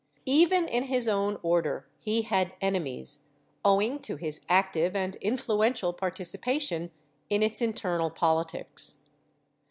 Even 0.25 0.67
in 0.67 0.85
his 0.85 1.07
own 1.07 1.37
Order 1.43 1.87
he 1.99 2.23
had 2.23 2.55
enemies, 2.59 3.25
owing 3.63 3.99
to 3.99 4.15
his 4.15 4.41
active 4.49 4.95
and 4.95 5.15
influential 5.17 5.93
participation 5.93 6.89
in 7.29 7.43
its 7.43 7.61
internal 7.61 8.09
politics. 8.09 9.03